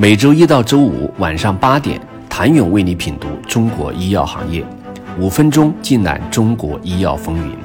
[0.00, 2.00] 每周一到周五晚上八点，
[2.30, 4.64] 谭勇为你品读中国医药行业，
[5.18, 7.56] 五分钟尽览中国医药风云。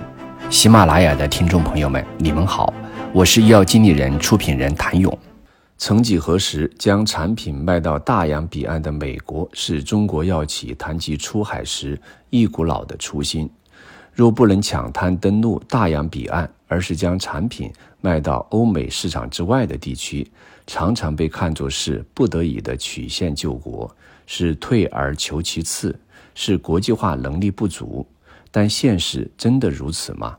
[0.49, 2.73] 喜马拉雅的听众朋友们，你们好，
[3.13, 5.15] 我是医药经理人、出品人谭勇。
[5.77, 13.47] 曾几何时，将产品卖到大洋彼岸的美国，是中国药企谈及出海时一股脑的初心。
[14.11, 17.71] 若不能抢滩登陆大洋彼岸，而是将产品
[18.03, 20.29] 卖到欧美市场之外的地区，
[20.67, 23.89] 常常被看作是不得已的曲线救国，
[24.27, 25.97] 是退而求其次，
[26.35, 28.05] 是国际化能力不足。
[28.51, 30.37] 但现实真的如此吗？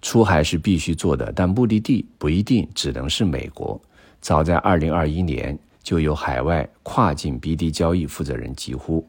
[0.00, 3.78] 出海是必须做的，但目的地不一定只能是美国。
[4.22, 9.06] 早在2021年，就有海外跨境 BD 交易负责人疾呼。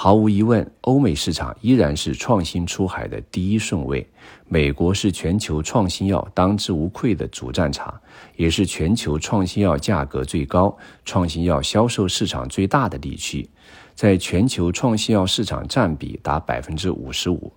[0.00, 4.08] 毫无疑问，欧美市场依然是创新出海的第一顺位。
[4.46, 7.92] 美国是全球创新药当之无愧的主战场，
[8.36, 13.50] 也是全球创新药价格最高、创新药销售市场最大的地区，
[13.96, 17.52] 在全球创新药市场占比达百分之五十五。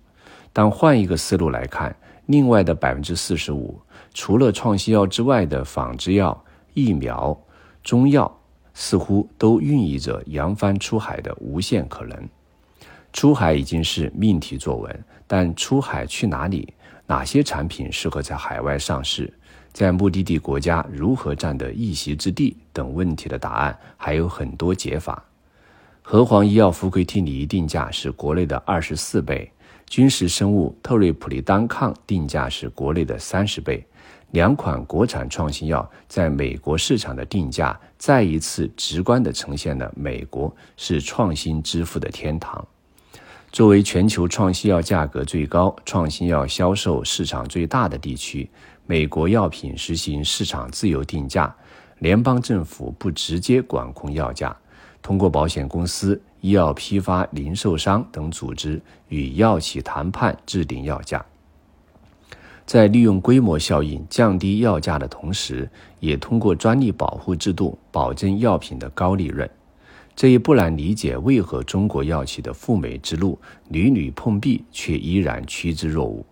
[0.52, 1.94] 但换一个思路来看，
[2.26, 3.80] 另外的百分之四十五，
[4.14, 6.44] 除了创新药之外的仿制药、
[6.74, 7.40] 疫苗、
[7.84, 8.36] 中药。
[8.74, 12.28] 似乎都孕育着扬帆出海的无限可能。
[13.12, 16.72] 出海已经是命题作文，但出海去哪里？
[17.06, 19.32] 哪些产品适合在海外上市？
[19.72, 22.56] 在目的地国家如何占得一席之地？
[22.72, 25.22] 等问题的答案还有很多解法。
[26.00, 29.50] 和黄医药福奎替尼定价是国内的二十四倍，
[29.86, 33.84] 君实生物特瑞普利单抗定价是国内的三十倍。
[34.30, 42.66] 两款国产创新药在美国市场的定价，再一次直观地呈现了美国是创新支付的天堂。
[43.52, 48.48] 作为全球创新药价格最高、创新药销售市场最大的地区，
[48.86, 51.54] 美国药品实行市场自由定价，
[51.98, 54.56] 联邦政府不直接管控药价，
[55.02, 61.22] 通过保险公司、医药批发零售商等组织与药企谈判制定药价。
[62.64, 65.68] 在利用规模效应降低药价的同时，
[66.00, 69.46] 也通过专利保护制度保证药品的高利润。
[70.14, 73.38] 这也不难理解为何中国药企的赴美之路
[73.70, 76.24] 屡屡碰壁，却依然趋之若鹜。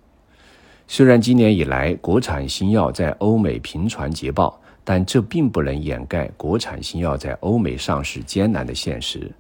[0.87, 9.31] 虽然今年以来国产新药在欧美频传捷报，但这并不能掩盖国产新药在欧美上市艰难的现实。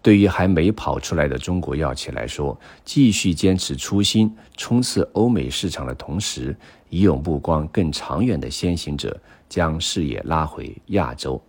[0.00, 6.54] 对于还没跑出来的中国药企来说，继续坚持初心，冲刺欧美市场的同时，
[6.90, 9.18] 已有目光更长远的先行者
[9.54, 11.40] 将视野拉回亚洲，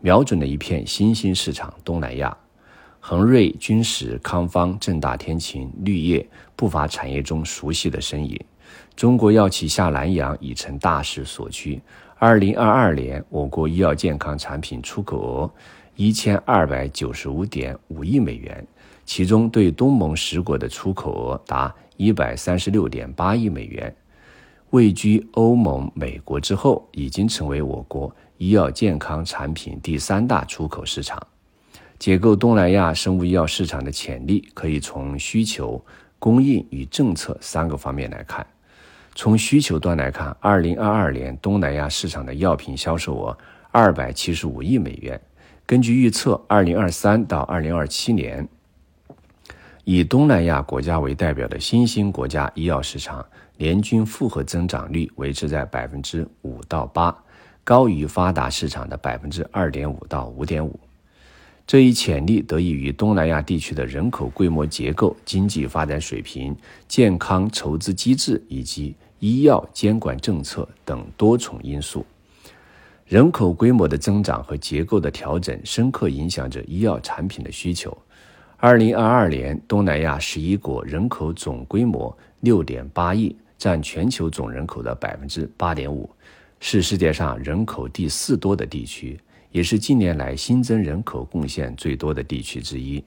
[0.00, 2.36] 瞄准了一片新兴市场——东南亚。
[2.98, 8.36] 恒瑞、君实、康方、正大天晴、绿叶，不乏产业中熟悉的身影。
[8.96, 11.80] 中国药企下南洋已成大势所趋。
[12.18, 15.50] 二零二二年，我国医药健康产品出口额。
[15.94, 18.66] 一千二百九十五点五亿美元，
[19.04, 23.94] 其中对东盟十国的出口额达一百三十六点八亿美元，
[24.72, 31.20] 位居欧盟、美国之后，已经成为我国医药健康产品第三大出口市场。
[31.98, 35.84] 解构东南亚生物医药市场的潜力，可以从需求、
[36.18, 38.46] 供应与政策三个方面来看。
[39.14, 43.36] 从需求端来看，二零二二年东南亚市场的药品销售额
[43.70, 45.20] 二百七十五亿美元。
[45.66, 48.48] 根据预测，二零二三到二零二七年，
[49.84, 53.22] 以东南亚国家为代表的新兴国家医药市场
[53.62, 57.16] 年均复合增长率维持在百分之五到八，
[57.62, 60.80] 高于发达市场的百分之二点五到五点五。
[61.64, 66.56] 这一潜力得益于东南亚地区的人口规模结构、经济发展水平、
[66.88, 72.04] 健康筹资机制以及医药监管政策等多重因素。
[73.06, 77.96] 人口规模的增长和结构的调整，深刻影响着医药产品的需求。
[78.56, 86.10] 二零二二年，东南亚十一国人口总规模六点八亿，占全球总人口的百分之八点五，
[86.58, 89.16] 是世界上人口第四多的地区，
[89.52, 93.00] 也是近年来新增人口贡献最多的地区之一。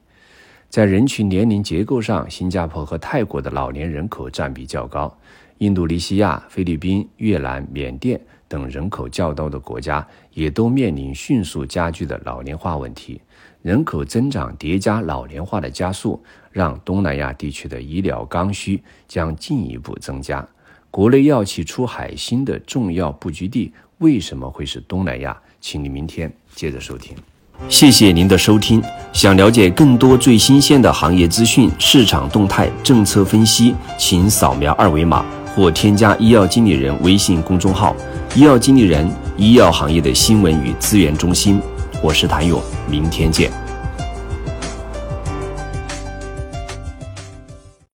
[0.70, 5.14] 在人群年龄结构上，新加坡和泰国的老年人口占比较高，
[5.58, 8.18] 印度尼西亚、菲律宾、越南、缅甸。
[8.48, 13.20] 等人口较多的国家也都面临迅速加剧的老龄化问题，
[13.64, 20.48] 人口增长叠加老龄化的加速，让东南亚地区的医疗刚需将进一步增加。
[20.96, 25.36] 国内药企出海新的重要布局地为什么会是东南亚？
[25.60, 27.14] 请你明天接着收听。
[27.68, 28.82] 谢谢您的收听。
[29.12, 37.94] 想了解更多最新鲜的行业资讯、市场动态、政策分析，请扫描二维码或添加医药经理人微信公众号。
[38.34, 39.06] 医药经理人，
[39.36, 41.60] 医药行业的新闻与资源中心。
[42.02, 43.52] 我是谭勇，明天见。